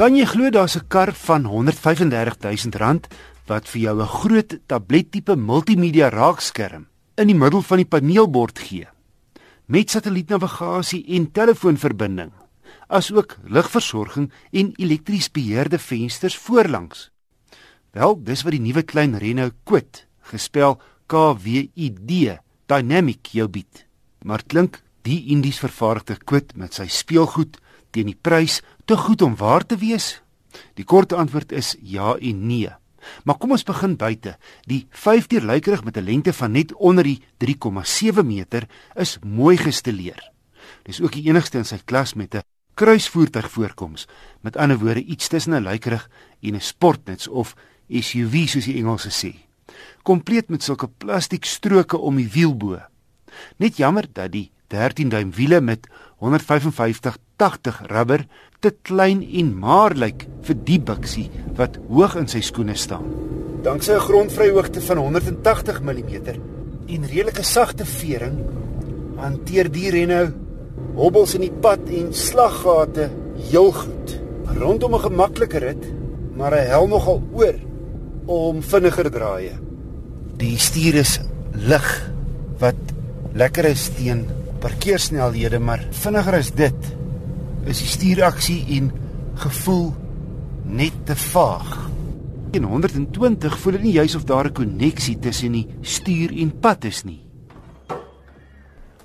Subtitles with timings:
[0.00, 3.06] Kan jy glo daar's 'n kar van 135 000 rand
[3.46, 8.88] wat vir jou 'n groot tablettipe multimedia raakskerm in die middel van die paneelbord gee?
[9.66, 12.32] Met satellietnavigasie en telefoonverbinding,
[12.88, 17.10] asook ligversorging en elektries beheerde vensters voorlangs.
[17.92, 23.48] Wel, dis wat die nuwe klein Renault Kwid, gespel K W I D, Dynamic jou
[23.48, 23.86] bied.
[24.24, 29.36] Maar klink die Indies vervaardigde Kwid met sy speelgoed teen die prys te goed om
[29.36, 30.22] waar te wees?
[30.74, 32.70] Die korte antwoord is ja en nee.
[33.24, 34.36] Maar kom ons begin buite.
[34.68, 40.30] Die 5-deur luikerig met 'n lengte van net onder die 3,7 meter is mooi gestileer.
[40.82, 42.42] Dis ook die enigste in sy klas met 'n
[42.74, 44.06] kruisvoertuig voorkoms.
[44.40, 47.54] Met ander woorde iets tussen 'n luikerig en 'n sportnuts of
[47.88, 49.34] SUV soos die Engelse sê.
[50.02, 52.80] Kompleet met sulke plastiek stroke om die wielbo.
[53.56, 55.86] Net jammer dat die 13 duim wiele met
[56.22, 58.26] 155 80 rubber
[58.60, 61.26] te klein en maar lyk vir die biksie
[61.58, 63.06] wat hoog in sy skoene staan.
[63.64, 66.12] Danksy 'n grondvryhoogte van 180 mm
[66.86, 68.36] en redelike sagte vering
[69.16, 70.34] hanteer die Renault
[70.94, 73.10] hobbels in die pad en slaggate
[73.50, 74.20] heel goed.
[74.60, 75.84] Rondom 'n gemaklike rit,
[76.36, 77.54] maar hy hel nogal oor
[78.26, 79.54] om vinniger draaie.
[80.36, 81.20] Die stuur is
[81.52, 82.12] lig
[82.58, 82.76] wat
[83.34, 84.26] lekker is teen
[84.60, 86.90] parkeersnelhede, maar vinniger is dit
[87.68, 88.90] is die stuuraksie en
[89.42, 89.90] gevoel
[90.64, 91.90] net te vaag.
[92.56, 96.84] In 120 voel dit nie juis of daar 'n koneksie tussen die stuur en pad
[96.84, 97.20] is nie.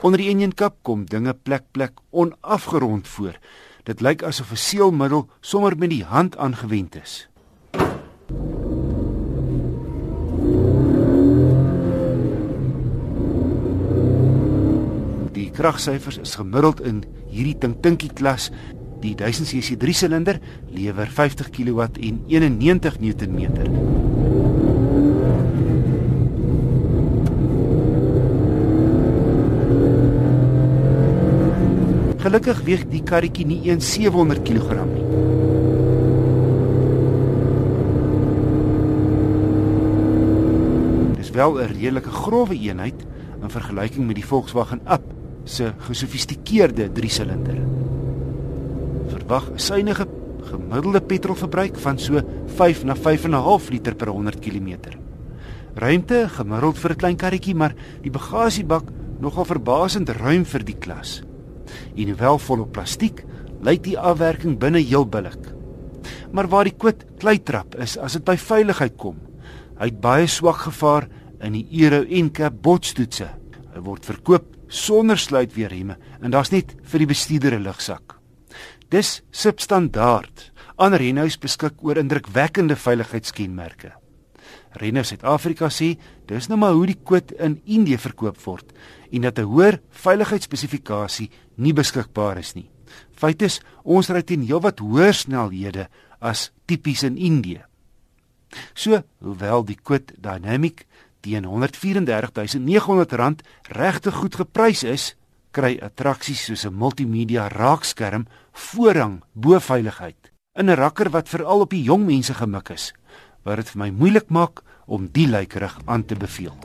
[0.00, 3.38] Onder die enjinkap kom dinge plek plek onafgerond voor.
[3.84, 7.28] Dit lyk asof 'n seelmiddel sommer met die hand aangewend is.
[15.58, 17.00] Kragsyfers is gemiddeld in
[17.32, 18.44] hierdie Tintinkie klas
[19.02, 20.38] die 1000cc 3 silinder
[20.70, 23.42] lewer 50 kW en 91 Nm.
[32.22, 35.04] Gelukkig weeg die karretjie nie eens 700 kg nie.
[41.18, 43.06] Dis wel 'n redelike grouwe eenheid
[43.42, 45.17] in vergelyking met die Volkswagen Up
[45.48, 47.58] se gesofistikeerde 3-silinder.
[49.08, 50.06] Verwag 'n suiwige
[50.50, 54.76] gemiddelde petrolverbruik van so 5 na 5.5 liter per 100 km.
[55.74, 61.22] Ruimte gemiddeld vir 'n klein karretjie, maar die bagasiebak nogal verbasend ruim vir die klas.
[61.96, 63.24] En hoewel volop plastiek,
[63.62, 65.54] lyk die afwerking binne heel billik.
[66.32, 69.16] Maar waar die kwit kleitrap is as dit by veiligheid kom,
[69.78, 71.08] hy het baie swak gevaar
[71.40, 73.28] in die Euro NCAP botstoetse.
[73.74, 78.18] Hy word verkoop sonder sluitweerremme en daar's net vir die bestuurder 'n lugsak.
[78.88, 80.52] Dis substandaard.
[80.76, 83.92] Ander Renaults beskik oor indrukwekkende veiligheidskenmerke.
[84.72, 85.96] Renault Suid-Afrika sê
[86.28, 88.72] dis nou maar hoe die kwit in Indië verkoop word
[89.12, 92.70] en dat 'n hoër veiligheidsspesifikasie nie beskikbaar is nie.
[93.12, 95.88] Feit is, ons ry teen heelwat hoër snelhede
[96.20, 97.64] as tipies in Indië.
[98.74, 100.86] So, hoewel die kwit Dynamic
[101.20, 105.16] teen R134900 regte goed geprys is,
[105.50, 110.32] kry attraksies soos 'n multimedia raakskerm voorrang bo veiligheid.
[110.54, 112.92] In 'n rakker wat veral op die jong mense gemik is,
[113.44, 116.56] wat dit vir my moeilik maak om die lykerig aan te beveel.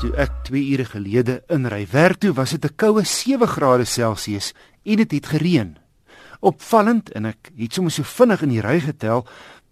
[0.00, 4.54] Toe ek 2 ure gelede inry werk toe was dit 'n koue 7 grade Celsius
[4.84, 5.76] en dit het, het gereën.
[6.40, 9.26] Opvallend en ek het sommer so vinnig in die ry getel,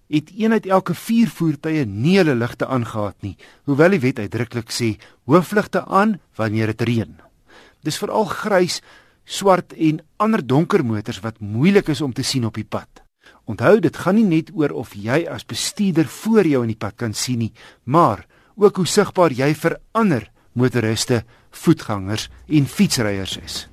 [0.09, 4.71] het een uit elke 4 voertuie nie hulle ligte aangehaat nie, hoewel die wet uitdruklik
[4.71, 7.21] sê hoofligte aan wanneer dit reën.
[7.83, 8.83] Dis veral grys,
[9.25, 12.89] swart en ander donker motors wat moeilik is om te sien op die pad.
[13.47, 16.97] Onthou, dit gaan nie net oor of jy as bestuurder voor jou in die pad
[16.97, 17.53] kan sien nie,
[17.85, 18.27] maar
[18.59, 20.29] ook hoe sigbaar jy vir ander
[20.59, 23.67] motoriste, voetgangers en fietsryers is.